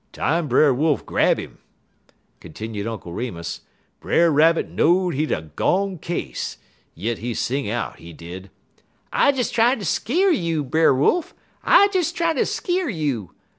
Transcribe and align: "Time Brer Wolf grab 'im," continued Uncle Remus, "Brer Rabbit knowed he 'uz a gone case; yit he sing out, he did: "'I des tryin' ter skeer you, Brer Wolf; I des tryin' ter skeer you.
"Time 0.13 0.47
Brer 0.47 0.73
Wolf 0.73 1.05
grab 1.05 1.39
'im," 1.39 1.59
continued 2.39 2.87
Uncle 2.87 3.13
Remus, 3.13 3.61
"Brer 3.99 4.31
Rabbit 4.31 4.67
knowed 4.67 5.13
he 5.13 5.25
'uz 5.25 5.31
a 5.31 5.41
gone 5.55 5.99
case; 5.99 6.57
yit 6.95 7.19
he 7.19 7.35
sing 7.35 7.69
out, 7.69 7.99
he 7.99 8.11
did: 8.11 8.49
"'I 9.13 9.33
des 9.33 9.43
tryin' 9.43 9.77
ter 9.77 9.85
skeer 9.85 10.31
you, 10.31 10.63
Brer 10.63 10.95
Wolf; 10.95 11.35
I 11.63 11.87
des 11.89 12.05
tryin' 12.11 12.37
ter 12.37 12.45
skeer 12.45 12.89
you. 12.89 13.35